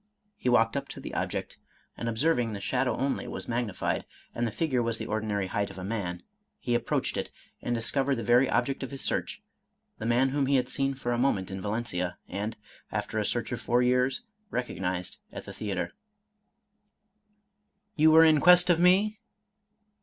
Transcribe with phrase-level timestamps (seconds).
[0.35, 1.59] He walked up to the object,
[1.95, 5.69] and ob serving the shadow only was magnified, and the figure was the ordinary height
[5.69, 6.23] of man,
[6.57, 7.29] he approached it,
[7.61, 9.43] and discov ered the very object of his search,—
[9.99, 12.57] the man whom he had seen for a moment in Valencia, and,
[12.91, 15.93] after a search of four years, recognized at the theater."
[17.95, 19.19] You were in quest of me